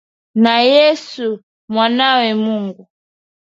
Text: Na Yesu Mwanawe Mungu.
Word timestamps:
Na 0.43 0.55
Yesu 0.71 1.27
Mwanawe 1.71 2.29
Mungu. 2.43 2.83